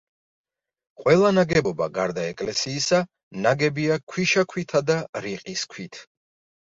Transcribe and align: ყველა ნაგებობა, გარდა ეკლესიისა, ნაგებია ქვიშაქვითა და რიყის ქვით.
ყველა 1.01 1.29
ნაგებობა, 1.37 1.87
გარდა 1.99 2.23
ეკლესიისა, 2.31 3.01
ნაგებია 3.47 4.01
ქვიშაქვითა 4.15 4.83
და 4.93 4.97
რიყის 5.27 5.67
ქვით. 5.75 6.01